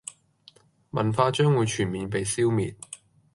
[0.89, 2.73] 文化將會全面被消滅